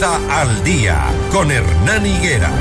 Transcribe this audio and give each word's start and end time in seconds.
Al 0.00 0.62
día 0.62 1.06
con 1.32 1.50
Hernán 1.50 2.06
Higuera. 2.06 2.52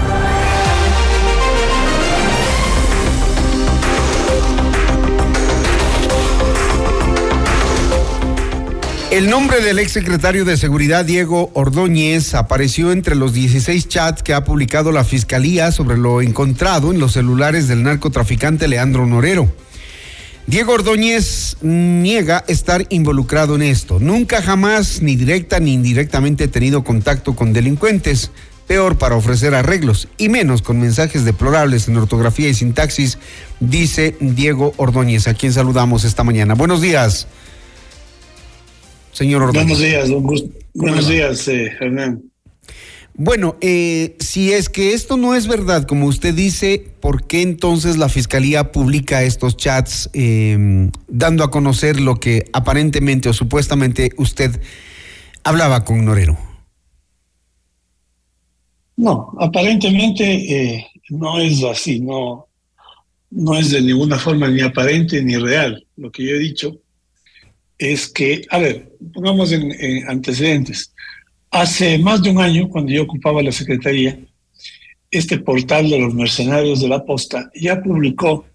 El 9.12 9.30
nombre 9.30 9.62
del 9.62 9.78
exsecretario 9.78 10.46
de 10.46 10.58
Seguridad 10.58 11.06
Diego 11.06 11.52
Ordóñez 11.54 12.34
apareció 12.34 12.92
entre 12.92 13.14
los 13.14 13.34
16 13.34 13.88
chats 13.88 14.24
que 14.24 14.34
ha 14.34 14.44
publicado 14.44 14.92
la 14.92 15.04
Fiscalía 15.04 15.72
sobre 15.72 15.98
lo 15.98 16.24
encontrado 16.24 16.92
en 16.92 17.00
los 17.00 17.14
celulares 17.14 17.68
del 17.68 17.84
narcotraficante 17.84 18.68
Leandro 18.68 19.06
Norero. 19.06 19.48
Diego 20.48 20.74
Ordóñez 20.74 21.58
niega 21.62 22.44
estar 22.48 22.86
involucrado 22.90 23.56
en 23.56 23.62
esto. 23.62 24.00
Nunca 24.00 24.42
jamás, 24.42 25.02
ni 25.02 25.16
directa 25.16 25.60
ni 25.60 25.74
indirectamente, 25.74 26.46
he 26.46 26.48
tenido 26.48 26.84
contacto 26.84 27.36
con 27.36 27.54
delincuentes. 27.54 28.32
Peor 28.66 28.98
para 28.98 29.16
ofrecer 29.16 29.56
arreglos, 29.56 30.10
y 30.18 30.28
menos 30.28 30.62
con 30.62 30.80
mensajes 30.80 31.24
deplorables 31.24 31.88
en 31.88 31.96
ortografía 31.96 32.50
y 32.50 32.54
sintaxis, 32.54 33.18
dice 33.62 34.18
Diego 34.20 34.74
Ordóñez, 34.76 35.28
a 35.28 35.34
quien 35.34 35.54
saludamos 35.54 36.04
esta 36.04 36.26
mañana. 36.26 36.54
Buenos 36.54 36.82
días 36.82 37.28
señor 39.18 39.52
Buenos 39.52 39.80
días, 39.80 40.10
don 40.10 40.24
Buenos 40.76 41.08
días, 41.08 41.48
eh, 41.48 41.72
Hernán. 41.80 42.22
Bueno, 43.20 43.58
eh, 43.62 44.16
si 44.20 44.54
es 44.54 44.70
que 44.70 44.94
esto 44.94 45.18
no 45.18 45.34
es 45.34 45.48
verdad, 45.48 45.88
como 45.88 46.06
usted 46.06 46.36
dice, 46.36 46.94
¿por 47.00 47.26
qué 47.26 47.42
entonces 47.42 47.98
la 47.98 48.10
Fiscalía 48.10 48.72
publica 48.72 49.24
estos 49.24 49.58
chats 49.58 50.08
em, 50.14 50.92
dando 51.08 51.44
a 51.44 51.50
conocer 51.50 52.00
lo 52.00 52.20
que 52.20 52.46
aparentemente 52.54 53.28
o 53.28 53.34
supuestamente 53.34 54.12
usted 54.18 54.62
hablaba 55.44 55.84
con 55.84 56.06
Norero? 56.06 56.38
No, 58.98 59.34
aparentemente 59.40 60.76
eh, 60.76 60.88
no 61.10 61.40
es 61.40 61.64
así, 61.64 62.00
no, 62.00 62.48
no 63.32 63.56
es 63.56 63.72
de 63.72 63.82
ninguna 63.82 64.20
forma 64.20 64.48
ni 64.48 64.62
aparente 64.62 65.24
ni 65.24 65.38
real 65.38 65.88
lo 65.96 66.12
que 66.12 66.24
yo 66.24 66.36
he 66.36 66.40
dicho 66.40 66.80
es 67.78 68.08
que, 68.08 68.46
a 68.50 68.58
ver, 68.58 68.92
pongamos 69.14 69.52
en, 69.52 70.08
antecedentes. 70.08 70.94
Hace 71.58 71.98
más 71.98 72.22
de 72.22 72.30
un 72.30 72.40
año, 72.40 72.70
cuando 72.70 72.92
yo 72.92 73.02
ocupaba 73.02 73.42
la 73.42 73.52
Secretaría, 73.52 74.20
este 75.10 75.40
portal 75.40 75.90
de 75.90 75.98
los 75.98 76.14
mercenarios 76.14 76.82
de 76.82 76.88
la 76.88 77.04
posta 77.04 77.50
ya 77.56 77.82
publicó 77.82 78.46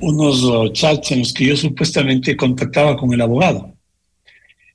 unos 0.00 0.44
uh, 0.44 0.68
chats 0.72 1.10
en 1.10 1.18
los 1.18 1.32
que 1.32 1.46
yo 1.46 1.56
supuestamente 1.56 2.36
contactaba 2.36 2.96
con 2.96 3.12
el 3.12 3.20
abogado. 3.20 3.74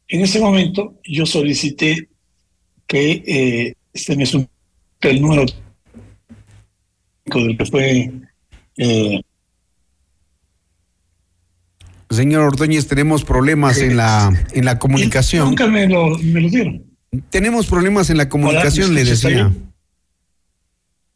En 0.09 0.20
ese 0.20 0.42
momento 0.42 1.00
yo 1.06 1.25
solicité 1.25 2.09
que 2.88 3.23
eh, 3.25 3.73
este 3.94 4.17
me 4.17 4.25
el 4.25 5.22
número 5.22 5.45
del 7.25 7.58
que 7.58 7.66
fue 7.66 8.12
eh, 8.75 9.22
Señor 12.09 12.42
Ordóñez, 12.42 12.86
tenemos 12.86 13.23
problemas 13.23 13.78
en 13.78 13.95
la, 13.95 14.45
en 14.52 14.66
la 14.66 14.78
comunicación. 14.78 15.47
Nunca 15.47 15.67
me 15.67 15.88
lo, 15.88 16.17
dieron. 16.17 16.94
Tenemos 17.30 17.67
problemas 17.67 18.09
en 18.09 18.17
la 18.17 18.30
comunicación, 18.30 18.94
le 18.94 19.03
decía. 19.03 19.52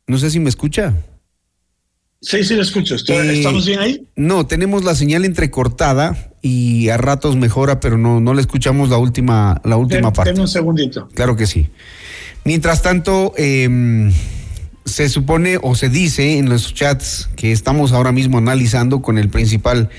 No 0.07 0.17
sé 0.17 0.31
si 0.31 0.39
me 0.39 0.49
escucha. 0.49 0.95
Sí, 2.21 2.43
sí, 2.43 2.55
lo 2.55 2.61
escucho. 2.61 2.95
Eh, 2.95 3.37
¿Estamos 3.37 3.65
bien 3.65 3.79
ahí? 3.79 4.07
No, 4.15 4.45
tenemos 4.45 4.83
la 4.83 4.93
señal 4.93 5.23
entrecortada 5.23 6.33
y 6.41 6.89
a 6.89 6.97
ratos 6.97 7.35
mejora, 7.37 7.79
pero 7.79 7.97
no, 7.97 8.19
no 8.19 8.33
le 8.33 8.41
escuchamos 8.41 8.89
la 8.89 8.97
última, 8.97 9.61
la 9.63 9.77
última 9.77 10.11
parte. 10.11 10.39
Un 10.39 10.47
segundito. 10.47 11.07
Claro 11.13 11.35
que 11.35 11.47
sí. 11.47 11.69
Mientras 12.43 12.81
tanto, 12.81 13.33
em, 13.37 14.11
se 14.85 15.07
supone 15.07 15.59
o 15.61 15.75
se 15.75 15.89
dice 15.89 16.37
en 16.37 16.49
los 16.49 16.73
chats 16.73 17.29
que 17.35 17.51
estamos 17.51 17.91
ahora 17.93 18.11
mismo 18.11 18.37
analizando 18.37 19.01
con 19.01 19.17
el 19.17 19.29
principal 19.29 19.89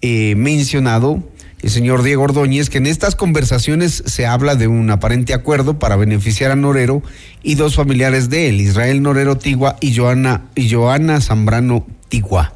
eh, 0.00 0.34
mencionado 0.36 1.28
el 1.66 1.72
señor 1.72 2.04
Diego 2.04 2.22
Ordóñez 2.22 2.70
que 2.70 2.78
en 2.78 2.86
estas 2.86 3.16
conversaciones 3.16 4.04
se 4.06 4.24
habla 4.24 4.54
de 4.54 4.68
un 4.68 4.88
aparente 4.88 5.34
acuerdo 5.34 5.80
para 5.80 5.96
beneficiar 5.96 6.52
a 6.52 6.54
Norero 6.54 7.02
y 7.42 7.56
dos 7.56 7.74
familiares 7.74 8.30
de 8.30 8.48
él, 8.48 8.60
Israel 8.60 9.02
Norero 9.02 9.36
Tigua 9.36 9.76
y 9.80 9.92
Joana, 9.96 10.48
y 10.54 10.70
Joana 10.70 11.20
Zambrano 11.20 11.84
Tigua. 12.08 12.54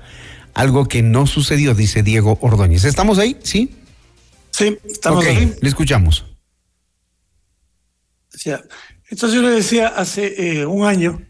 Algo 0.55 0.87
que 0.87 1.03
no 1.03 1.27
sucedió, 1.27 1.75
dice 1.75 2.05
Diego 2.05 2.39
Ordóñez. 2.41 2.85
¿Estamos 2.85 3.19
ahí? 3.19 3.37
¿Sí? 3.43 3.75
Sí, 4.53 4.79
estamos 4.89 5.27
ahí. 5.27 5.57
Le 5.61 5.69
escuchamos. 5.69 6.25
Entonces 9.11 9.35
yo 9.35 9.43
le 9.43 9.51
decía 9.51 9.89
hace 9.89 10.61
eh, 10.61 10.67
un 10.67 10.87
año, 10.87 11.21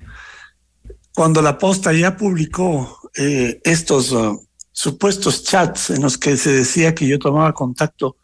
cuando 1.14 1.40
la 1.40 1.56
posta 1.56 1.94
ya 1.94 2.18
publicó 2.18 2.98
eh, 3.16 3.58
estos 3.64 4.12
uh, 4.12 4.46
supuestos 4.80 5.44
chats 5.44 5.90
en 5.90 6.00
los 6.00 6.16
que 6.16 6.38
se 6.38 6.50
decía 6.50 6.94
que 6.94 7.06
yo 7.06 7.18
tomaba 7.18 7.52
contacto 7.52 8.16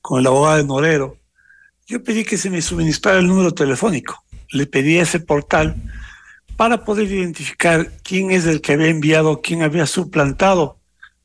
con 0.00 0.18
el 0.18 0.26
abogado 0.26 0.56
de 0.56 0.64
Norero, 0.64 1.18
yo 1.86 2.02
pedí 2.02 2.24
que 2.24 2.38
se 2.38 2.48
me 2.48 2.62
suministrara 2.62 3.18
el 3.18 3.26
número 3.26 3.52
telefónico. 3.52 4.24
Le 4.50 4.64
pedí 4.66 4.96
ese 4.96 5.20
portal 5.20 5.76
para 6.56 6.82
poder 6.82 7.12
identificar 7.12 7.92
quién 8.02 8.30
es 8.30 8.46
el 8.46 8.62
que 8.62 8.72
había 8.72 8.88
enviado, 8.88 9.42
quién 9.42 9.62
había 9.62 9.84
suplantado 9.84 10.78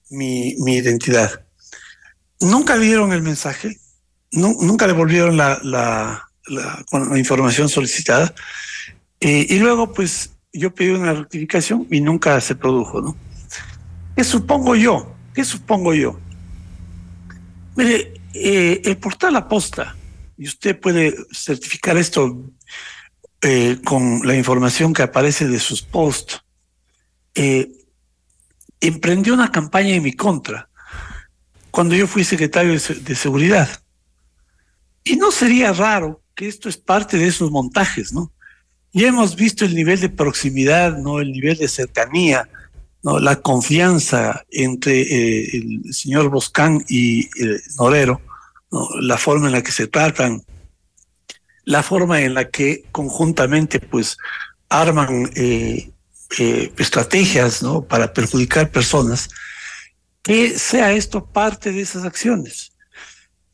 mi, 0.10 0.56
mi 0.60 0.76
identidad. 0.76 1.46
Nunca 2.42 2.78
dieron 2.78 3.14
el 3.14 3.22
mensaje, 3.22 3.78
nunca 4.32 4.86
devolvieron 4.86 5.38
la, 5.38 5.62
la, 5.64 6.28
la, 6.48 7.18
información 7.18 7.70
solicitada. 7.70 8.36
Eh, 9.22 9.48
y 9.50 9.60
luego, 9.60 9.94
pues, 9.94 10.32
yo 10.52 10.76
pedí 10.76 10.90
una 10.90 11.14
rectificación 11.14 11.88
y 11.90 12.02
nunca 12.02 12.42
se 12.42 12.56
produjo, 12.56 13.00
¿no? 13.00 13.16
¿Qué 14.16 14.24
supongo 14.24 14.76
yo? 14.76 15.16
¿Qué 15.34 15.44
supongo 15.44 15.94
yo? 15.94 16.20
Mire, 17.76 18.14
eh, 18.34 18.82
el 18.86 18.98
portal 18.98 19.36
Aposta, 19.36 19.96
y 20.38 20.48
usted 20.48 20.80
puede 20.80 21.16
certificar 21.32 21.98
esto 21.98 22.52
eh, 23.42 23.80
con 23.84 24.26
la 24.26 24.36
información 24.36 24.94
que 24.94 25.04
aparece 25.04 25.48
de 25.48 25.60
sus 25.60 25.82
posts, 25.82 26.42
eh, 27.36 27.72
emprendió 28.80 29.34
una 29.34 29.52
campaña 29.52 29.96
en 29.96 30.04
mi 30.04 30.14
contra 30.14 30.70
cuando 31.72 31.96
yo 31.96 32.06
fui 32.06 32.24
secretario 32.24 32.74
de, 32.74 33.16
seguridad. 33.16 33.68
Y 35.04 35.16
no 35.16 35.32
sería 35.32 35.74
raro 35.74 36.22
que 36.36 36.48
esto 36.48 36.70
es 36.70 36.78
parte 36.78 37.18
de 37.18 37.28
esos 37.28 37.50
montajes, 37.50 38.14
¿no? 38.14 38.32
Ya 38.92 39.08
hemos 39.08 39.36
visto 39.36 39.66
el 39.66 39.74
nivel 39.74 40.00
de 40.00 40.10
proximidad, 40.10 40.98
¿no? 40.98 41.20
El 41.20 41.32
nivel 41.32 41.58
de 41.58 41.68
cercanía, 41.68 42.48
¿no? 43.04 43.20
la 43.20 43.42
confianza 43.42 44.44
entre 44.52 45.02
eh, 45.02 45.50
el 45.54 45.94
señor 45.94 46.30
Boscán 46.30 46.84
y 46.88 47.30
el 47.42 47.62
Norero, 47.78 48.22
la 49.02 49.18
forma 49.18 49.48
en 49.48 49.54
la 49.54 49.62
que 49.62 49.72
se 49.72 49.88
tratan, 49.88 50.44
la 51.66 51.84
forma 51.84 52.22
en 52.22 52.34
la 52.34 52.50
que 52.50 52.86
conjuntamente 52.92 53.80
pues 53.80 54.18
arman 54.70 55.32
eh, 55.36 55.92
eh, 56.40 56.74
estrategias 56.78 57.62
¿no? 57.62 57.84
para 57.84 58.12
perjudicar 58.12 58.72
personas, 58.72 59.30
que 60.22 60.58
sea 60.58 60.94
esto 60.94 61.26
parte 61.26 61.72
de 61.72 61.82
esas 61.82 62.06
acciones. 62.06 62.72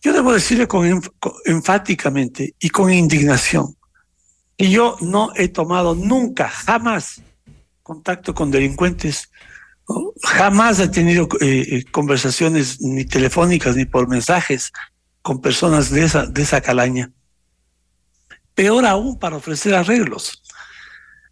Yo 0.02 0.14
debo 0.14 0.32
decirle 0.32 0.68
con, 0.68 1.02
enfáticamente 1.46 2.56
y 2.60 2.70
con 2.70 2.94
indignación 2.94 3.76
que 4.58 4.70
yo 4.70 4.98
no 5.02 5.32
he 5.36 5.48
tomado 5.50 5.96
nunca, 5.96 6.50
jamás, 6.50 7.22
contacto 7.90 8.34
con 8.34 8.52
delincuentes 8.52 9.30
Jamás 10.22 10.80
he 10.80 10.88
tenido 10.88 11.28
eh, 11.42 11.66
eh, 11.68 11.84
conversaciones 11.92 12.80
ni 12.82 13.06
telefónicas 13.06 13.76
ni 13.76 13.86
por 13.86 14.08
mensajes 14.08 14.72
con 15.22 15.42
personas 15.42 15.90
de 15.90 16.04
esa, 16.04 16.26
de 16.26 16.42
esa 16.42 16.62
calaña. 16.62 17.12
Peor 18.54 18.86
aún 18.86 19.18
para 19.18 19.38
ofrecer 19.38 19.74
arreglos. 19.74 20.44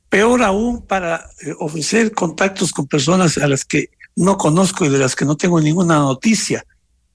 Peor 0.09 0.42
aún 0.42 0.86
para 0.86 1.30
eh, 1.45 1.54
ofrecer 1.59 2.13
contactos 2.13 2.71
con 2.71 2.88
personas 2.88 3.38
a 3.38 3.48
las 3.48 3.63
que 3.63 3.89
no 4.15 4.38
conozco 4.38 4.86
y 4.86 4.89
de 4.89 4.98
las 4.98 5.15
que 5.15 5.25
no 5.25 5.38
tengo 5.38 5.62
ninguna 5.62 6.00
noticia, 6.00 6.65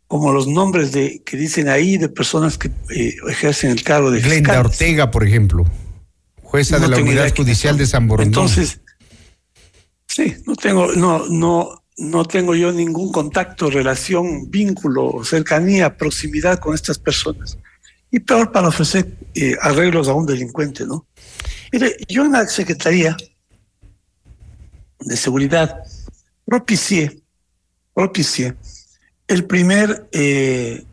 como 0.06 0.32
los 0.32 0.46
nombres 0.46 0.92
de 0.92 1.22
que 1.24 1.36
dicen 1.36 1.68
ahí 1.68 1.96
de 1.96 2.08
personas 2.08 2.56
que 2.56 2.70
ejercen 3.28 3.72
el 3.72 3.82
cargo 3.82 4.10
de 4.10 4.20
Glenda 4.20 4.60
Ortega, 4.60 5.10
por 5.10 5.26
ejemplo, 5.26 5.64
jueza 6.42 6.78
de 6.78 6.86
la 6.86 6.98
Unidad 6.98 7.34
Judicial 7.34 7.76
de 7.76 7.86
San 7.86 8.06
Borondón. 8.06 8.28
Entonces, 8.28 8.81
Sí, 10.14 10.36
no 10.46 10.54
tengo, 10.56 10.92
no, 10.92 11.26
no, 11.28 11.84
no 11.96 12.24
tengo 12.26 12.54
yo 12.54 12.70
ningún 12.70 13.10
contacto, 13.10 13.70
relación, 13.70 14.50
vínculo, 14.50 15.24
cercanía, 15.24 15.96
proximidad 15.96 16.58
con 16.58 16.74
estas 16.74 16.98
personas. 16.98 17.56
Y 18.10 18.20
peor 18.20 18.52
para 18.52 18.68
ofrecer 18.68 19.16
eh, 19.34 19.56
arreglos 19.62 20.08
a 20.08 20.12
un 20.12 20.26
delincuente, 20.26 20.84
¿no? 20.84 21.06
Mire, 21.72 21.96
yo 22.08 22.26
en 22.26 22.32
la 22.32 22.46
Secretaría 22.46 23.16
de 25.00 25.16
Seguridad 25.16 25.78
propicié, 26.44 27.22
propicié 27.94 28.54
el 29.26 29.46
primer, 29.46 30.10
eh, 30.12 30.84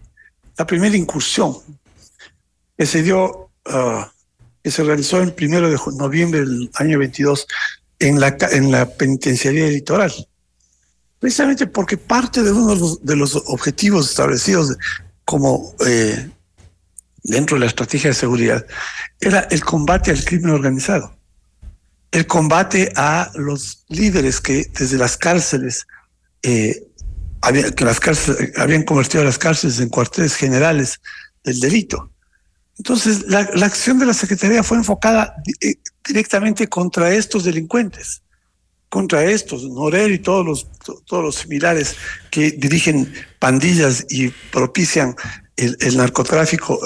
la 0.58 0.66
primera 0.66 0.96
incursión 0.96 1.58
que 2.78 2.86
se 2.86 3.04
dio, 3.04 3.52
uh, 3.66 4.06
que 4.64 4.72
se 4.72 4.82
realizó 4.82 5.22
el 5.22 5.34
primero 5.34 5.70
de 5.70 5.78
noviembre 5.98 6.40
del 6.40 6.72
año 6.76 7.00
22 7.00 7.46
en 8.00 8.20
la, 8.20 8.36
en 8.52 8.72
la 8.72 8.90
penitenciaría 8.90 9.68
litoral. 9.68 10.14
Precisamente 11.20 11.68
porque 11.68 11.98
parte 11.98 12.42
de 12.42 12.52
uno 12.52 12.74
de 12.74 12.80
los, 12.80 13.06
de 13.06 13.16
los 13.16 13.36
objetivos 13.36 14.10
establecidos 14.10 14.76
como 15.26 15.76
eh, 15.86 16.30
dentro 17.24 17.56
de 17.56 17.62
la 17.62 17.66
estrategia 17.66 18.10
de 18.10 18.16
seguridad 18.16 18.66
era 19.20 19.42
el 19.52 19.64
combate 19.64 20.12
al 20.12 20.24
crimen 20.24 20.52
organizado, 20.52 21.16
el 22.12 22.26
combate 22.26 22.92
a 22.96 23.30
los 23.36 23.84
líderes 23.90 24.40
que 24.40 24.72
desde 24.74 24.98
las 24.98 25.18
cárceles 25.18 25.86
eh, 26.42 26.86
que 27.76 27.86
las 27.86 28.00
cárceles, 28.00 28.52
habían 28.58 28.84
convertido 28.84 29.24
las 29.24 29.38
cárceles 29.38 29.80
en 29.80 29.90
cuarteles 29.90 30.36
generales 30.36 31.00
del 31.44 31.60
delito. 31.60 32.12
Entonces, 32.78 33.26
la, 33.28 33.42
acción 33.66 34.00
de 34.00 34.06
la 34.06 34.14
Secretaría 34.14 34.64
fue 34.64 34.78
enfocada 34.78 35.36
eh, 35.62 35.76
directamente 36.06 36.68
contra 36.68 37.14
estos 37.14 37.44
delincuentes, 37.44 38.22
contra 38.90 39.24
estos, 39.24 39.64
Norel 39.64 40.14
y 40.14 40.20
todos 40.20 40.46
los, 40.46 40.68
todos 41.06 41.24
los 41.24 41.36
similares 41.36 41.96
que 42.32 42.52
dirigen 42.52 43.14
pandillas 43.40 44.06
y 44.10 44.30
propician 44.52 45.16
el, 45.56 45.78
el 45.80 45.98
narcotráfico, 45.98 46.80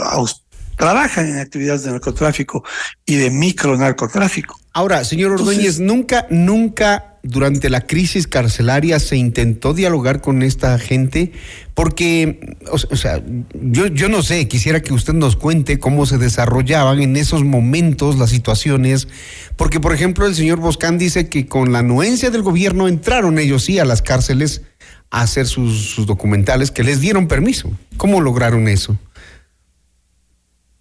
trabajan 0.78 1.30
en 1.30 1.40
actividades 1.40 1.84
de 1.84 1.92
narcotráfico 1.92 2.64
y 3.06 3.16
de 3.16 3.30
micro 3.30 3.78
narcotráfico. 3.78 4.60
Ahora, 4.74 5.04
señor 5.06 5.34
Ordóñez, 5.34 5.80
nunca, 5.80 6.28
nunca 6.30 7.13
durante 7.24 7.70
la 7.70 7.88
crisis 7.88 8.28
carcelaria 8.28 9.00
se 9.00 9.16
intentó 9.16 9.74
dialogar 9.74 10.20
con 10.20 10.44
esta 10.44 10.78
gente, 10.78 11.32
porque, 11.74 12.58
o, 12.70 12.78
sea, 12.78 13.24
yo, 13.54 14.10
no 14.10 14.22
sé, 14.22 14.50
quisiera 14.50 14.82
que 14.82 14.94
usted 14.94 15.14
nos 15.14 15.38
cuente 15.38 15.80
cómo 15.80 16.06
se 16.06 16.18
desarrollaban 16.18 17.02
en 17.02 17.16
esos 17.16 17.46
momentos 17.46 18.20
las 18.20 18.30
situaciones, 18.30 19.08
porque, 19.56 19.80
por 19.80 19.94
ejemplo, 19.94 20.28
el 20.28 20.36
señor 20.36 20.60
Boscán 20.60 20.98
dice 20.98 21.30
que 21.30 21.48
con 21.48 21.72
la 21.72 21.80
anuencia 21.80 22.30
del 22.30 22.42
gobierno 22.42 22.90
entraron 22.90 23.40
ellos 23.40 23.64
sí 23.64 23.80
a 23.80 23.86
las 23.86 24.02
cárceles 24.02 24.62
a 25.10 25.22
hacer 25.22 25.48
sus, 25.48 25.92
sus 25.92 26.06
documentales 26.06 26.72
que 26.72 26.84
les 26.84 27.00
dieron 27.00 27.30
permiso. 27.30 27.72
¿Cómo 27.96 28.20
lograron 28.20 28.68
eso? 28.68 29.00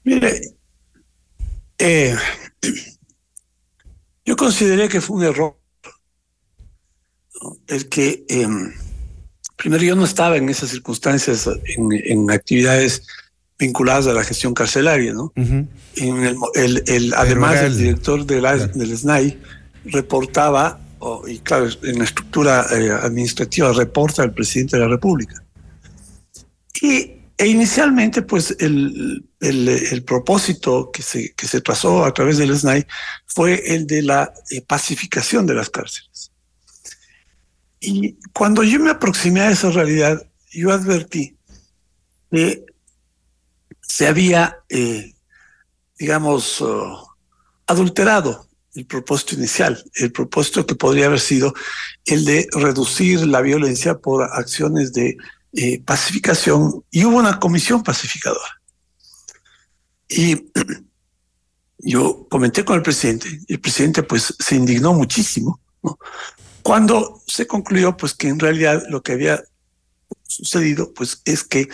Mire, 0.02 0.40
eh, 1.78 2.16
yo 4.24 4.36
consideré 4.36 4.88
que 4.88 5.00
fue 5.00 5.18
un 5.18 5.22
error 5.22 5.61
el 7.72 7.88
que, 7.88 8.24
em, 8.28 8.72
primero, 9.56 9.82
yo 9.82 9.96
no 9.96 10.04
estaba 10.04 10.36
en 10.36 10.48
esas 10.48 10.70
circunstancias, 10.70 11.48
en, 11.64 12.30
actividades 12.30 13.02
vinculadas 13.58 14.06
a 14.06 14.12
la 14.12 14.24
gestión 14.24 14.54
carcelaria, 14.54 15.12
¿no? 15.12 15.32
en 15.36 15.76
el, 16.54 17.14
además, 17.14 17.60
el 17.60 17.78
director 17.78 18.26
del 18.26 18.96
SNAI 18.96 19.38
reportaba, 19.84 20.80
y 21.26 21.38
claro, 21.38 21.68
en 21.82 21.98
la 21.98 22.04
estructura 22.04 22.66
eh, 22.72 22.90
administrativa, 22.90 23.72
reporta 23.72 24.22
al 24.22 24.32
presidente 24.32 24.76
de 24.76 24.82
la 24.82 24.88
República. 24.88 25.42
Y 26.80 27.12
e 27.38 27.46
inicialmente, 27.46 28.22
pues 28.22 28.56
el, 28.60 29.24
el, 29.40 30.04
propósito 30.04 30.90
que 30.92 31.02
se, 31.02 31.32
que 31.34 31.46
se 31.46 31.60
trazó 31.60 32.04
a 32.04 32.14
través 32.14 32.38
del 32.38 32.56
SNAI 32.56 32.86
fue 33.26 33.74
el 33.74 33.86
de 33.86 34.02
la 34.02 34.32
eh, 34.50 34.60
pacificación 34.62 35.46
de 35.46 35.54
las 35.54 35.70
cárceles. 35.70 36.31
Y 37.84 38.16
cuando 38.32 38.62
yo 38.62 38.78
me 38.78 38.90
aproximé 38.90 39.40
a 39.40 39.50
esa 39.50 39.70
realidad, 39.70 40.24
yo 40.52 40.70
advertí 40.70 41.36
que 42.30 42.64
se 43.80 44.06
había, 44.06 44.58
eh, 44.68 45.12
digamos, 45.98 46.60
uh, 46.60 46.96
adulterado 47.66 48.46
el 48.74 48.86
propósito 48.86 49.34
inicial, 49.34 49.84
el 49.96 50.12
propósito 50.12 50.64
que 50.64 50.76
podría 50.76 51.06
haber 51.06 51.18
sido 51.18 51.52
el 52.04 52.24
de 52.24 52.48
reducir 52.52 53.26
la 53.26 53.40
violencia 53.40 53.98
por 53.98 54.22
acciones 54.22 54.92
de 54.92 55.16
eh, 55.52 55.82
pacificación 55.82 56.84
y 56.90 57.04
hubo 57.04 57.18
una 57.18 57.40
comisión 57.40 57.82
pacificadora. 57.82 58.62
Y 60.08 60.52
yo 61.78 62.28
comenté 62.30 62.64
con 62.64 62.76
el 62.76 62.82
presidente, 62.82 63.40
el 63.48 63.60
presidente 63.60 64.04
pues 64.04 64.34
se 64.38 64.54
indignó 64.54 64.94
muchísimo, 64.94 65.60
Cuando 66.62 67.22
se 67.26 67.46
concluyó 67.46 67.96
pues 67.96 68.14
que 68.14 68.28
en 68.28 68.38
realidad 68.38 68.82
lo 68.88 69.02
que 69.02 69.12
había 69.12 69.42
sucedido 70.26 70.92
pues 70.94 71.22
es 71.24 71.44
que 71.44 71.68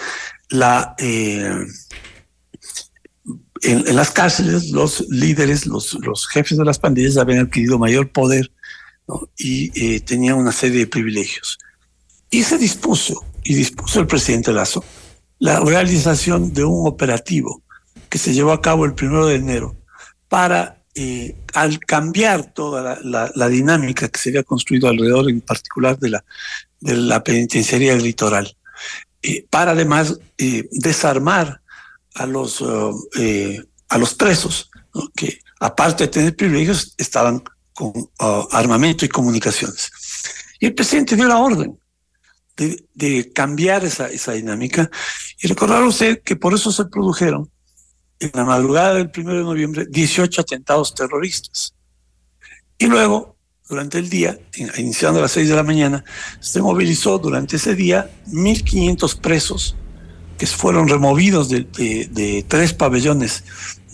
la 0.49 0.95
eh, 0.99 1.67
en, 3.63 3.97
las 3.97 4.11
cárceles 4.11 4.71
los 4.71 5.07
líderes, 5.09 5.67
los, 5.67 5.95
los 5.95 6.27
jefes 6.29 6.59
de 6.59 6.65
las 6.65 6.79
pandillas 6.79 7.17
habían 7.17 7.47
adquirido 7.47 7.79
mayor 7.79 8.11
poder 8.11 8.51
y 9.37 9.71
eh, 9.75 10.01
tenían 10.01 10.37
una 10.37 10.53
serie 10.53 10.81
de 10.81 10.87
privilegios. 10.87 11.59
Y 12.31 12.43
se 12.43 12.59
dispuso 12.59 13.25
y 13.43 13.55
dispuso 13.55 14.01
el 14.01 14.07
presidente 14.07 14.53
Lazo 14.53 14.85
la 15.39 15.61
realización 15.61 16.53
de 16.53 16.65
un 16.65 16.87
operativo 16.87 17.63
que 18.09 18.19
se 18.19 18.35
llevó 18.35 18.53
a 18.53 18.61
cabo 18.61 18.85
el 18.85 18.95
primero 18.95 19.27
de 19.27 19.37
enero 19.37 19.77
para, 20.29 20.78
eh, 21.01 21.37
al 21.55 21.79
cambiar 21.79 22.53
toda 22.53 22.99
la, 23.05 23.49
dinámica 23.49 24.09
que 24.09 24.19
se 24.19 24.31
había 24.31 24.43
construido 24.43 24.89
alrededor, 24.89 25.31
en 25.31 25.41
particular 25.41 25.97
de 25.97 26.11
la, 26.11 26.25
de 26.81 26.97
la 26.97 27.23
penitenciaría 27.23 27.95
del 27.95 28.03
litoral, 28.03 28.57
eh, 29.23 29.47
para 29.49 29.71
además 29.71 30.19
eh, 30.39 30.69
desarmar 30.73 31.61
a 32.17 32.27
los, 32.27 32.65
a 33.89 33.97
los 33.97 34.15
presos, 34.15 34.73
que 35.15 35.39
aparte 35.61 36.03
de 36.03 36.09
tener 36.09 36.35
privilegios, 36.35 36.95
estaban 36.99 37.45
con 37.73 37.93
armamento 38.51 39.05
y 39.05 39.09
comunicaciones. 39.09 39.93
Y 40.59 40.67
el 40.67 40.75
presidente 40.75 41.15
dio 41.15 41.29
la 41.29 41.39
orden 41.39 41.79
de, 42.57 43.33
cambiar 43.33 43.85
esa, 43.85 44.09
esa 44.09 44.33
dinámica. 44.33 44.91
Y 45.41 45.47
recordar 45.47 45.85
usted 45.85 46.23
que 46.25 46.35
por 46.35 46.55
eso 46.55 46.73
se 46.73 46.87
produjeron 46.87 47.49
en 48.21 48.31
la 48.35 48.45
madrugada 48.45 48.95
del 48.95 49.11
1 49.17 49.35
de 49.35 49.43
noviembre 49.43 49.87
18 49.89 50.41
atentados 50.41 50.95
terroristas. 50.95 51.75
Y 52.79 52.87
luego, 52.87 53.37
durante 53.69 53.99
el 53.99 54.09
día, 54.09 54.39
iniciando 54.77 55.19
a 55.19 55.23
las 55.23 55.33
6 55.33 55.49
de 55.49 55.57
la 55.57 55.63
mañana, 55.63 56.05
se 56.41 56.63
movilizó 56.63 57.19
durante 57.19 57.57
ese 57.57 57.75
día 57.75 58.11
1.500 58.29 59.21
presos 59.21 59.77
que 60.39 60.47
fueron 60.47 60.89
removidos 60.89 61.49
de, 61.49 61.65
de, 61.65 62.45
tres 62.47 62.73
pabellones 62.73 63.45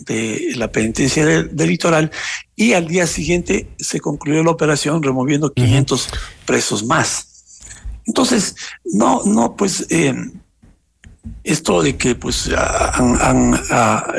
de 0.05 0.53
la 0.55 0.71
penitencia 0.71 1.25
del, 1.25 1.55
litoral 1.55 2.11
y 2.55 2.73
al 2.73 2.87
día 2.87 3.07
siguiente 3.07 3.67
se 3.79 3.99
concluyó 3.99 4.43
la 4.43 4.51
operación 4.51 5.01
removiendo 5.01 5.51
500 5.51 6.09
presos 6.45 6.85
más. 6.85 7.27
Entonces, 8.05 8.55
no, 8.85 9.23
no, 9.25 9.55
pues 9.55 9.87
eh, 9.89 10.13
esto 11.43 11.81
de 11.81 11.95
que 11.97 12.15
pues 12.15 12.49
han, 12.49 13.21
han, 13.21 13.61
ah, 13.69 14.11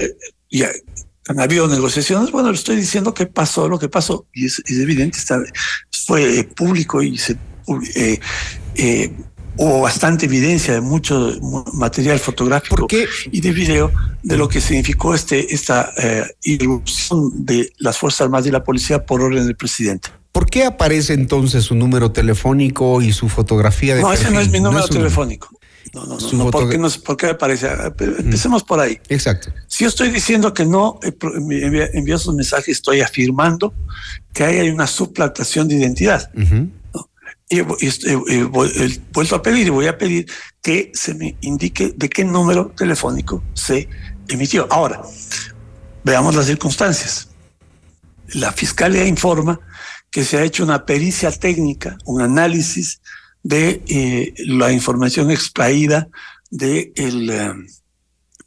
han, 1.29 1.41
habido 1.41 1.69
negociaciones, 1.69 2.31
bueno, 2.31 2.51
le 2.51 2.57
estoy 2.57 2.77
diciendo 2.77 3.15
que 3.15 3.27
pasó 3.27 3.69
lo 3.69 3.79
que 3.79 3.89
pasó 3.89 4.27
y 4.33 4.47
es, 4.47 4.63
evidente, 4.69 5.19
está, 5.19 5.41
fue 6.07 6.45
público 6.45 7.03
y 7.03 7.19
se 7.19 7.37
eh, 7.95 8.21
eh, 8.77 9.13
hubo 9.57 9.81
bastante 9.81 10.27
evidencia 10.27 10.75
de 10.75 10.81
mucho 10.81 11.33
material 11.73 12.19
fotográfico 12.21 12.87
y 13.33 13.41
de 13.41 13.51
video 13.53 13.91
de 14.23 14.37
lo 14.37 14.49
que 14.49 14.61
significó 14.61 15.15
este 15.15 15.53
esta 15.55 15.93
irrupción 16.43 17.45
de 17.45 17.73
las 17.79 17.99
Fuerzas 17.99 18.23
Armadas 18.23 18.47
y 18.47 18.51
la 18.51 18.63
policía 18.63 19.05
por 19.05 19.23
orden 19.23 19.47
del 19.47 19.57
presidente. 19.57 20.11
¿Por 20.37 20.45
qué 20.51 20.65
aparece 20.65 21.15
entonces 21.15 21.65
su 21.65 21.75
número 21.75 22.13
telefónico 22.13 23.01
y 23.01 23.15
su 23.15 23.31
fotografía 23.31 23.95
de 23.95 24.03
No, 24.03 24.13
ese 24.13 24.31
no 24.31 24.39
es 24.39 24.51
mi 24.51 24.61
número 24.61 24.87
telefónico. 24.87 25.49
No, 25.97 26.05
no, 26.05 26.19
no, 26.19 26.33
no 26.45 26.51
¿por, 26.51 26.69
qué 26.69 26.79
¿por 27.03 27.17
qué 27.17 27.27
aparece? 27.29 27.69
Ah, 27.69 27.91
empecemos 27.99 28.63
por 28.63 28.79
ahí. 28.79 29.01
Exacto. 29.09 29.51
Si 29.67 29.85
yo 29.85 29.89
estoy 29.89 30.11
diciendo 30.11 30.53
que 30.53 30.67
no 30.67 31.01
envío 31.03 32.17
esos 32.17 32.35
mensajes, 32.35 32.69
estoy 32.69 33.01
afirmando 33.01 33.73
que 34.35 34.45
hay 34.45 34.69
una 34.69 34.87
suplantación 34.87 35.69
de 35.69 35.77
identidad. 35.77 36.31
Y, 37.49 37.61
he 37.61 38.43
vuelto 38.43 39.37
a 39.37 39.43
pedir 39.43 39.69
y 39.69 39.71
voy 39.71 39.87
a 39.87 39.97
pedir 39.97 40.27
que 40.61 40.93
se 40.93 41.15
me 41.15 41.35
indique 41.41 41.95
de 41.97 42.11
qué 42.11 42.25
número 42.27 42.73
telefónico 42.77 43.43
se 43.55 43.89
emitió. 44.29 44.69
Ahora, 44.71 45.01
veamos 46.05 46.35
las 46.35 46.45
circunstancias. 46.45 47.29
La 48.35 48.53
fiscalía 48.53 49.07
informa 49.07 49.59
que 50.11 50.25
se 50.25 50.37
ha 50.37 50.43
hecho 50.43 50.63
una 50.63 50.85
pericia 50.85 51.31
técnica, 51.31 51.97
un 52.05 52.21
análisis 52.21 53.01
de 53.47 53.81
eh, 53.87 54.35
la 54.47 54.73
información 54.73 55.31
extraída 55.31 56.09
de, 56.51 56.93
el, 56.97 57.31
eh, 57.31 57.55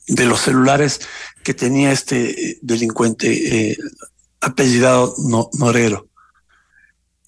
de 0.07 0.25
los 0.25 0.41
celulares 0.41 0.99
que 1.41 1.53
tenía 1.53 1.93
este 1.93 2.59
delincuente 2.61 3.27
eh, 3.71 3.77
apellidado 4.41 5.15
Norero. 5.53 6.09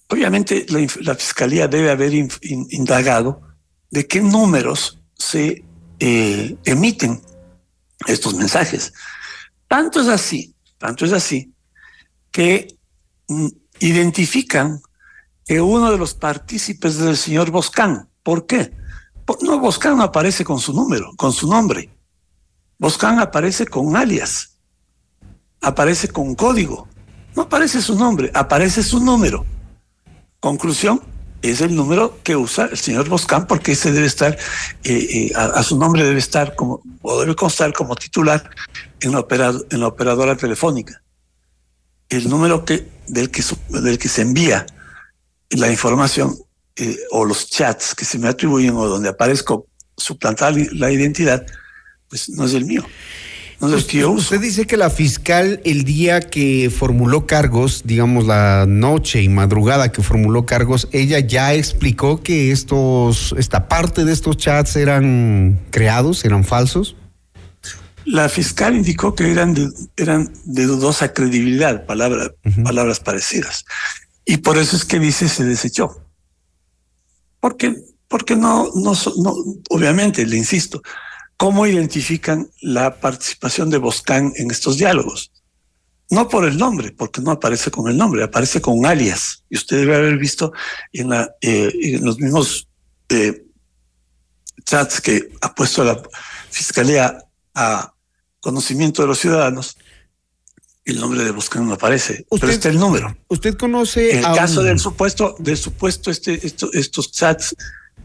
Obviamente 0.08 0.66
la, 0.68 1.14
fiscalía 1.14 1.66
debe 1.66 1.90
haber 1.90 2.12
indagado 2.42 3.40
de 3.90 4.06
qué 4.06 4.20
números 4.20 5.00
se 5.16 5.64
emiten 5.98 7.22
estos 8.06 8.34
mensajes. 8.34 8.92
Tanto 9.66 10.02
es 10.02 10.08
así 10.08 10.52
Tanto 10.82 11.04
es 11.04 11.12
así 11.12 11.54
que 12.32 12.76
mm, 13.28 13.46
identifican 13.78 14.82
que 15.46 15.60
uno 15.60 15.90
de 15.90 15.98
los 15.98 16.14
partícipes 16.14 16.98
del 16.98 17.16
señor 17.16 17.50
Boscán. 17.50 18.08
¿Por 18.22 18.46
qué? 18.46 18.72
no, 19.40 19.58
Boscán 19.58 19.96
no 19.96 20.04
aparece 20.04 20.44
con 20.44 20.58
su 20.58 20.72
número, 20.72 21.12
con 21.16 21.32
su 21.32 21.48
nombre. 21.48 21.90
Boscán 22.78 23.20
aparece 23.20 23.66
con 23.66 23.96
alias, 23.96 24.58
aparece 25.60 26.08
con 26.08 26.34
código. 26.34 26.88
No 27.34 27.42
aparece 27.42 27.80
su 27.80 27.94
nombre, 27.96 28.30
aparece 28.34 28.82
su 28.82 29.00
número. 29.00 29.46
Conclusión, 30.40 31.00
es 31.40 31.60
el 31.60 31.74
número 31.74 32.18
que 32.22 32.36
usa 32.36 32.66
el 32.66 32.78
señor 32.78 33.08
Boscán 33.08 33.46
porque 33.46 33.72
ese 33.72 33.90
debe 33.90 34.06
estar, 34.06 34.36
eh, 34.84 35.30
eh, 35.30 35.32
a, 35.34 35.62
su 35.62 35.78
nombre 35.78 36.04
debe 36.04 36.18
estar 36.18 36.54
como, 36.54 36.82
o 37.00 37.20
debe 37.20 37.34
constar 37.34 37.72
como 37.72 37.96
titular 37.96 38.48
en 39.00 39.12
la, 39.12 39.26
en 39.70 39.80
la 39.80 39.86
operadora 39.86 40.36
telefónica. 40.36 41.02
El 42.08 42.28
número 42.28 42.64
que, 42.64 42.88
del, 43.08 43.30
que, 43.30 43.42
del 43.70 43.98
que 43.98 44.08
se 44.08 44.22
envía 44.22 44.66
la 45.52 45.70
información 45.70 46.36
eh, 46.76 46.96
o 47.10 47.24
los 47.24 47.50
chats 47.50 47.94
que 47.94 48.04
se 48.04 48.18
me 48.18 48.28
atribuyen 48.28 48.74
o 48.74 48.86
donde 48.86 49.08
aparezco 49.08 49.66
suplantar 49.96 50.54
la 50.72 50.90
identidad, 50.90 51.46
pues 52.08 52.28
no 52.30 52.44
es 52.44 52.54
el 52.54 52.64
mío. 52.64 52.84
Usted, 53.62 54.40
dice 54.40 54.66
que 54.66 54.76
la 54.76 54.90
fiscal 54.90 55.60
el 55.64 55.84
día 55.84 56.18
que 56.20 56.68
formuló 56.76 57.28
cargos, 57.28 57.82
digamos 57.84 58.26
la 58.26 58.66
noche 58.66 59.22
y 59.22 59.28
madrugada 59.28 59.92
que 59.92 60.02
formuló 60.02 60.46
cargos, 60.46 60.88
ella 60.90 61.20
ya 61.20 61.54
explicó 61.54 62.24
que 62.24 62.50
estos, 62.50 63.32
esta 63.38 63.68
parte 63.68 64.04
de 64.04 64.12
estos 64.12 64.36
chats 64.36 64.74
eran 64.74 65.60
creados, 65.70 66.24
eran 66.24 66.42
falsos. 66.42 66.96
La 68.04 68.28
fiscal 68.28 68.74
indicó 68.74 69.14
que 69.14 69.30
eran 69.30 69.54
de, 69.54 69.68
eran 69.96 70.32
de 70.44 70.66
dudosa 70.66 71.12
credibilidad, 71.12 71.86
palabra, 71.86 72.32
palabras 72.64 72.98
parecidas. 72.98 73.64
Y 74.24 74.38
por 74.38 74.58
eso 74.58 74.76
es 74.76 74.84
que 74.84 74.98
dice 74.98 75.28
se 75.28 75.44
desechó. 75.44 76.04
Porque, 77.40 77.74
porque 78.08 78.36
no, 78.36 78.70
no, 78.74 78.92
obviamente, 79.70 80.24
le 80.26 80.36
insisto, 80.36 80.80
¿Cómo 81.42 81.66
identifican 81.66 82.48
la 82.60 83.00
participación 83.00 83.68
de 83.68 83.78
Boscán 83.78 84.32
en 84.36 84.52
estos 84.52 84.78
diálogos? 84.78 85.32
No 86.08 86.28
por 86.28 86.44
el 86.44 86.56
nombre, 86.56 86.92
porque 86.92 87.20
no 87.20 87.32
aparece 87.32 87.68
con 87.68 87.90
el 87.90 87.96
nombre, 87.96 88.22
aparece 88.22 88.60
con 88.60 88.86
alias. 88.86 89.42
Y 89.50 89.56
usted 89.56 89.78
debe 89.78 89.96
haber 89.96 90.18
visto 90.18 90.52
en, 90.92 91.10
eh, 91.40 91.98
los 92.00 92.20
mismos 92.20 92.68
eh, 93.08 93.44
chats 94.64 95.00
que 95.00 95.30
ha 95.40 95.52
puesto 95.52 95.82
la 95.82 96.00
Fiscalía 96.48 97.18
a 97.56 97.92
conocimiento 98.38 99.02
de 99.02 99.08
los 99.08 99.18
ciudadanos, 99.18 99.76
el 100.84 101.00
nombre 101.00 101.22
de 101.22 101.30
Boscán 101.30 101.66
no 101.66 101.74
aparece, 101.74 102.26
pero 102.28 102.50
está 102.50 102.68
el 102.68 102.78
número. 102.78 103.16
¿Usted 103.28 103.56
conoce 103.56 104.18
el 104.18 104.22
caso 104.22 104.62
del 104.62 104.78
supuesto, 104.78 105.36
del 105.38 105.56
supuesto 105.56 106.10
este, 106.10 106.40
estos 106.44 107.12
chats 107.12 107.54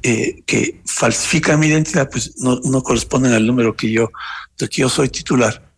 eh, 0.03 0.43
que 0.45 0.79
falsifican 0.85 1.59
mi 1.59 1.67
identidad, 1.67 2.09
pues 2.09 2.37
no, 2.37 2.59
no, 2.63 2.83
corresponden 2.83 3.33
al 3.33 3.47
número 3.47 3.75
que 3.75 3.91
yo, 3.91 4.11
de 4.57 4.69
que 4.69 4.81
yo 4.81 4.89
soy 4.89 5.09
titular. 5.09 5.71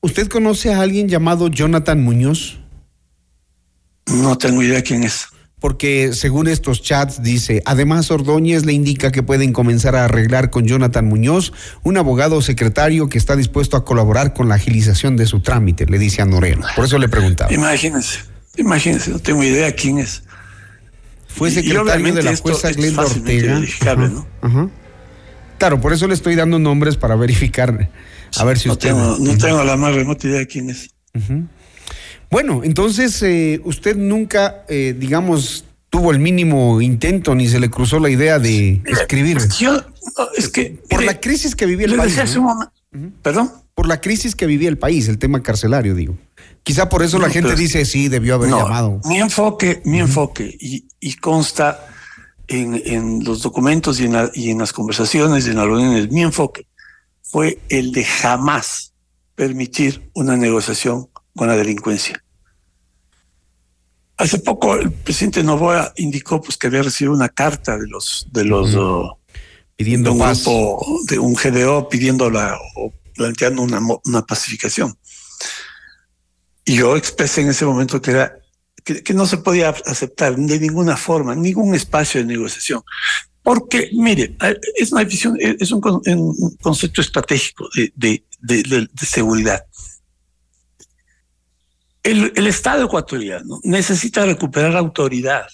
¿Usted 0.00 0.28
conoce 0.28 0.72
a 0.72 0.80
alguien 0.80 1.08
llamado 1.08 1.48
Jonathan 1.48 2.02
Muñoz? 2.02 2.58
No 4.06 4.36
tengo 4.36 4.62
idea 4.62 4.82
quién 4.82 5.02
es. 5.04 5.28
Porque 5.60 6.12
según 6.12 6.46
estos 6.46 6.82
chats 6.82 7.22
dice, 7.22 7.62
además 7.64 8.10
Ordóñez 8.10 8.64
le 8.64 8.72
indica 8.72 9.10
que 9.10 9.24
pueden 9.24 9.52
comenzar 9.52 9.96
a 9.96 10.04
arreglar 10.04 10.50
con 10.50 10.66
Jonathan 10.66 11.06
Muñoz, 11.06 11.52
un 11.82 11.96
abogado 11.96 12.40
secretario 12.42 13.08
que 13.08 13.18
está 13.18 13.34
dispuesto 13.34 13.76
a 13.76 13.84
colaborar 13.84 14.34
con 14.34 14.48
la 14.48 14.54
agilización 14.54 15.16
de 15.16 15.26
su 15.26 15.40
trámite, 15.40 15.86
le 15.86 15.98
dice 15.98 16.22
a 16.22 16.26
Noreno. 16.26 16.64
Por 16.76 16.84
eso 16.84 16.98
le 16.98 17.08
preguntaba. 17.08 17.52
Imagínense, 17.52 18.20
imagínense, 18.56 19.10
no 19.10 19.18
tengo 19.18 19.42
idea 19.42 19.72
quién 19.72 19.98
es. 19.98 20.22
Fue 21.26 21.50
secretario 21.50 22.14
de 22.14 22.22
la 22.22 22.36
jueza 22.36 22.70
Glenda 22.72 23.02
Ortega. 23.02 23.60
Claro, 25.58 25.80
por 25.80 25.92
eso 25.92 26.06
le 26.06 26.14
estoy 26.14 26.36
dando 26.36 26.60
nombres 26.60 26.96
para 26.96 27.16
verificar. 27.16 27.90
A 28.36 28.44
ver 28.44 28.58
si 28.58 28.68
usted. 28.68 28.92
no 28.92 29.38
tengo 29.38 29.64
la 29.64 29.76
más 29.76 29.94
remota 29.94 30.26
idea 30.28 30.38
de 30.38 30.46
quién 30.46 30.70
es. 30.70 30.90
Bueno, 32.30 32.62
entonces 32.62 33.22
eh, 33.22 33.60
usted 33.64 33.96
nunca, 33.96 34.64
eh, 34.68 34.94
digamos, 34.98 35.64
tuvo 35.90 36.10
el 36.10 36.18
mínimo 36.18 36.80
intento 36.80 37.34
ni 37.34 37.48
se 37.48 37.58
le 37.58 37.70
cruzó 37.70 37.98
la 37.98 38.10
idea 38.10 38.38
de 38.38 38.82
escribir. 38.84 39.38
Yo, 39.58 39.82
es 40.36 40.48
que. 40.48 40.82
Por 40.88 41.02
la 41.04 41.20
crisis 41.20 41.54
que 41.54 41.66
vivía 41.66 41.86
el 41.86 41.96
país. 41.96 42.18
Perdón. 43.22 43.50
Por 43.74 43.86
la 43.86 44.00
crisis 44.00 44.34
que 44.34 44.46
vivía 44.46 44.68
el 44.68 44.78
país, 44.78 45.08
el 45.08 45.18
tema 45.18 45.42
carcelario, 45.42 45.94
digo. 45.94 46.16
Quizá 46.64 46.88
por 46.88 47.02
eso 47.02 47.18
la 47.18 47.30
gente 47.30 47.54
dice 47.54 47.84
sí, 47.84 48.08
debió 48.08 48.34
haber 48.34 48.50
llamado. 48.50 49.00
Mi 49.04 49.18
enfoque, 49.18 49.80
mi 49.84 50.00
enfoque, 50.00 50.54
y, 50.60 51.14
consta 51.14 51.86
en, 52.48 53.24
los 53.24 53.42
documentos 53.42 54.00
y 54.00 54.06
en, 54.06 54.30
y 54.34 54.50
en 54.50 54.58
las 54.58 54.72
conversaciones 54.72 55.46
y 55.46 55.50
en 55.50 55.56
las 55.56 55.64
reuniones, 55.64 56.10
mi 56.10 56.22
enfoque 56.22 56.66
fue 57.22 57.58
el 57.68 57.92
de 57.92 58.04
jamás 58.04 58.92
permitir 59.34 60.10
una 60.14 60.36
negociación 60.36 61.08
con 61.38 61.48
la 61.48 61.56
delincuencia. 61.56 62.22
Hace 64.18 64.40
poco 64.40 64.74
el 64.74 64.90
presidente 64.90 65.42
Novoa 65.42 65.92
indicó 65.96 66.42
pues 66.42 66.58
que 66.58 66.66
había 66.66 66.82
recibido 66.82 67.14
una 67.14 67.28
carta 67.28 67.78
de 67.78 67.86
los 67.86 68.26
de 68.32 68.44
los 68.44 68.74
oh, 68.74 69.18
pidiendo 69.76 70.12
un 70.12 71.06
de 71.06 71.18
un 71.18 71.34
GDO 71.34 71.88
pidiendo 71.88 72.28
la 72.28 72.58
o 72.74 72.92
planteando 73.14 73.62
una, 73.62 73.80
una 74.04 74.26
pacificación. 74.26 74.98
Y 76.64 76.74
yo 76.74 76.96
expresé 76.96 77.40
en 77.40 77.48
ese 77.48 77.64
momento 77.64 78.02
que 78.02 78.10
era 78.10 78.38
que, 78.94 79.14
no 79.14 79.26
se 79.26 79.38
podía 79.38 79.70
aceptar 79.70 80.36
de 80.36 80.58
ninguna 80.58 80.96
forma, 80.96 81.34
ningún 81.34 81.74
espacio 81.74 82.20
de 82.20 82.26
negociación. 82.26 82.82
Porque, 83.42 83.90
mire, 83.92 84.36
es 84.76 84.92
una 84.92 85.04
visión, 85.04 85.36
es 85.40 85.72
un, 85.72 85.80
concepto 86.60 87.00
estratégico 87.00 87.68
de, 87.74 88.24
de, 88.40 88.88
seguridad. 89.06 89.64
El, 92.08 92.46
Estado 92.46 92.86
ecuatoriano 92.86 93.60
necesita 93.64 94.24
recuperar 94.24 94.74
autoridad 94.76 95.46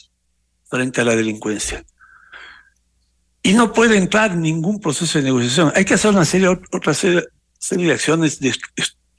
frente 0.71 1.01
a 1.01 1.05
la 1.05 1.17
delincuencia. 1.17 1.85
Y 3.43 3.55
no 3.55 3.73
puede 3.73 3.97
entrar 3.97 4.31
en 4.31 4.43
ningún 4.43 4.79
proceso 4.79 5.19
de 5.19 5.25
negociación. 5.25 5.73
Hay 5.75 5.85
que 5.85 5.95
hacer 5.95 6.13
una 6.13 6.25
serie, 6.25 6.49
de 6.49 7.93
acciones 7.93 8.39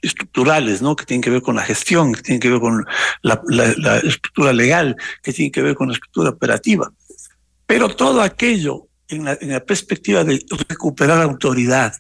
estructurales, 0.01 0.82
¿no? 0.82 0.96
Que 0.96 1.04
tienen 1.04 1.22
que 1.22 1.30
ver 1.30 1.42
con 1.42 1.58
la 1.58 1.63
gestión, 1.63 2.13
que 2.13 2.22
tienen 2.22 2.39
que 2.39 2.51
ver 2.51 2.62
con 2.62 2.86
la, 3.22 3.42
estructura 3.98 4.54
legal, 4.54 4.96
que 5.22 5.34
tienen 5.34 5.51
que 5.51 5.62
ver 5.62 5.75
con 5.75 5.89
la 5.89 5.96
estructura 5.96 6.30
operativa. 6.30 6.89
Pero 7.68 7.94
todo 7.94 8.22
aquello 8.22 8.88
en 9.10 9.25
la, 9.25 9.60
perspectiva 9.60 10.24
de 10.24 10.42
recuperar 10.70 11.22
autoridad. 11.22 11.96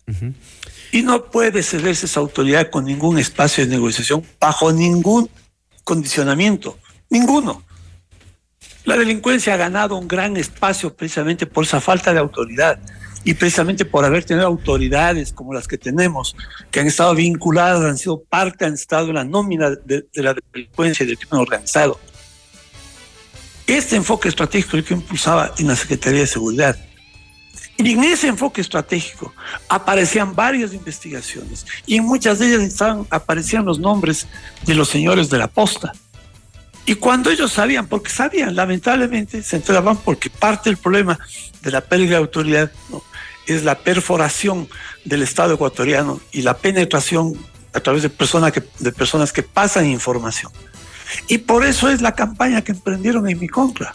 Y 0.95 1.03
no 1.03 1.25
puede 1.25 1.61
cederse 1.61 2.05
esa 2.05 2.21
autoridad 2.21 2.69
con 2.69 2.85
ningún 2.85 3.19
espacio 3.19 3.65
de 3.65 3.69
negociación, 3.69 4.23
bajo 4.39 4.71
ningún 4.71 5.29
condicionamiento, 5.83 6.79
ninguno. 7.09 7.65
La 8.85 8.95
delincuencia 8.95 9.55
ha 9.55 9.57
ganado 9.57 9.97
un 9.97 10.07
gran 10.07 10.37
espacio 10.37 10.95
precisamente 10.95 11.47
por 11.47 11.65
esa 11.65 11.81
falta 11.81 12.13
de 12.13 12.19
autoridad 12.19 12.79
y 13.25 13.33
precisamente 13.33 13.83
por 13.83 14.05
haber 14.05 14.23
tenido 14.23 14.47
autoridades 14.47 15.33
como 15.33 15.53
las 15.53 15.67
que 15.67 15.77
tenemos, 15.77 16.33
que 16.71 16.79
han 16.79 16.87
estado 16.87 17.13
vinculadas, 17.13 17.83
han 17.83 17.97
sido 17.97 18.23
parte, 18.23 18.63
han 18.63 18.75
estado 18.75 19.09
en 19.09 19.15
la 19.15 19.25
nómina 19.25 19.71
de, 19.71 20.05
la 20.13 20.33
delincuencia 20.53 21.03
y 21.03 21.07
del 21.07 21.17
crimen 21.17 21.41
organizado. 21.41 21.99
Este 23.67 23.97
enfoque 23.97 24.29
estratégico 24.29 24.81
que 24.81 24.93
impulsaba 24.93 25.53
en 25.57 25.67
la 25.67 25.75
Secretaría 25.75 26.21
de 26.21 26.27
Seguridad. 26.27 26.77
Y 27.77 27.91
en 27.91 28.03
ese 28.05 28.27
enfoque 28.27 28.61
estratégico 28.61 29.33
aparecían 29.67 30.33
varias 30.33 30.73
investigaciones 30.73 31.65
y 31.85 31.97
en 31.97 32.05
muchas 32.05 32.39
de 32.39 32.47
ellas 32.47 32.61
estaban, 32.61 33.05
aparecían 33.09 33.65
los 33.65 33.79
nombres 33.79 34.27
de 34.65 34.75
los 34.75 34.87
señores 34.87 35.29
de 35.29 35.37
la 35.37 35.47
posta. 35.47 35.91
Y 36.85 36.95
cuando 36.95 37.31
ellos 37.31 37.51
sabían, 37.51 37.87
porque 37.87 38.09
sabían, 38.09 38.55
lamentablemente 38.55 39.41
se 39.43 39.55
enteraban 39.57 39.97
porque 39.97 40.29
parte 40.29 40.69
del 40.69 40.77
problema 40.77 41.19
de 41.61 41.71
la 41.71 41.81
pérdida 41.81 42.11
de 42.11 42.17
autoridad 42.17 42.71
¿no? 42.89 43.03
es 43.47 43.63
la 43.63 43.79
perforación 43.79 44.69
del 45.03 45.23
Estado 45.23 45.55
ecuatoriano 45.55 46.21
y 46.31 46.43
la 46.43 46.55
penetración 46.57 47.33
a 47.73 47.79
través 47.79 48.03
de, 48.03 48.09
personas 48.09 48.51
que, 48.53 48.63
de 48.79 48.91
personas 48.91 49.33
que 49.33 49.43
pasan 49.43 49.87
información. 49.87 50.51
Y 51.27 51.39
por 51.39 51.65
eso 51.65 51.89
es 51.89 52.01
la 52.01 52.13
campaña 52.13 52.63
que 52.63 52.71
emprendieron 52.71 53.27
en 53.29 53.39
mi 53.39 53.47
contra. 53.47 53.93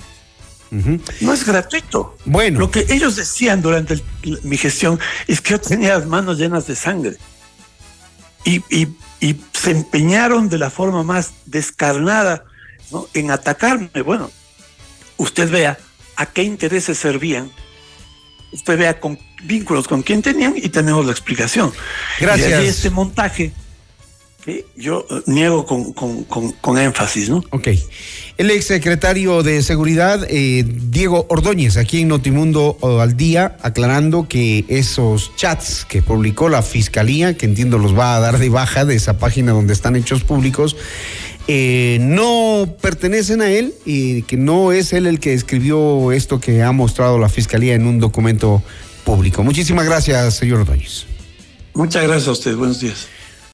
No 0.70 1.32
es 1.32 1.44
gratuito. 1.44 2.16
Bueno. 2.24 2.60
Lo 2.60 2.70
que 2.70 2.86
ellos 2.88 3.16
decían 3.16 3.60
durante 3.60 4.00
mi 4.42 4.56
gestión 4.56 5.00
es 5.26 5.40
que 5.40 5.50
yo 5.50 5.60
tenía 5.60 5.98
las 5.98 6.06
manos 6.06 6.38
llenas 6.38 6.66
de 6.66 6.76
sangre. 6.76 7.16
Y, 8.44 8.62
y, 8.70 8.88
se 9.52 9.72
empeñaron 9.72 10.48
de 10.48 10.56
la 10.56 10.70
forma 10.70 11.02
más 11.02 11.32
descarnada 11.44 12.44
en 13.12 13.30
atacarme. 13.30 14.02
Bueno, 14.02 14.30
usted 15.18 15.50
vea 15.50 15.78
a 16.16 16.26
qué 16.26 16.42
intereses 16.42 16.98
servían 16.98 17.50
usted 18.52 18.78
vea 18.78 18.98
con 18.98 19.18
vínculos 19.44 19.86
con 19.86 20.02
quién 20.02 20.22
tenían 20.22 20.54
y 20.56 20.68
tenemos 20.68 21.04
la 21.04 21.12
explicación. 21.12 21.72
Gracias. 22.18 22.62
este 22.62 22.90
montaje 22.90 23.52
que 24.44 24.66
yo 24.76 25.06
eh, 25.10 25.22
niego 25.26 25.66
con, 25.66 25.92
con, 25.92 26.24
con, 26.24 26.78
énfasis, 26.78 27.28
¿no? 27.28 27.44
Ok. 27.50 27.68
El 28.38 28.50
exsecretario 28.50 29.42
de 29.42 29.62
Seguridad, 29.62 30.26
eh, 30.28 30.64
Diego 30.66 31.26
Ordóñez, 31.28 31.76
aquí 31.76 32.00
en 32.00 32.08
Notimundo 32.08 32.78
al 33.00 33.16
Día, 33.16 33.56
aclarando 33.62 34.28
que 34.28 34.64
esos 34.68 35.36
chats 35.36 35.84
que 35.84 36.02
publicó 36.02 36.48
la 36.48 36.62
Fiscalía, 36.62 37.36
que 37.36 37.46
entiendo 37.46 37.78
los 37.78 37.96
va 37.96 38.16
a 38.16 38.20
dar 38.20 38.38
de 38.38 38.48
baja 38.48 38.84
de 38.84 38.94
esa 38.94 39.18
página 39.18 39.52
donde 39.52 39.74
están 39.74 39.94
hechos 39.94 40.24
públicos, 40.24 40.76
eh, 41.48 41.98
no 42.00 42.76
pertenecen 42.80 43.42
a 43.42 43.50
él 43.50 43.74
y 43.84 44.22
que 44.22 44.36
no 44.36 44.72
es 44.72 44.92
él 44.92 45.06
el 45.06 45.20
que 45.20 45.34
escribió 45.34 46.12
esto 46.12 46.40
que 46.40 46.62
ha 46.62 46.72
mostrado 46.72 47.18
la 47.18 47.28
Fiscalía 47.28 47.74
en 47.74 47.86
un 47.86 47.98
documento 47.98 48.62
público. 49.04 49.42
Muchísimas 49.42 49.84
gracias, 49.84 50.36
señor 50.36 50.60
Ordóñez. 50.60 51.06
Muchas 51.74 52.04
gracias 52.04 52.28
a 52.28 52.32
usted. 52.32 52.56
Buenos 52.56 52.80
días. 52.80 53.08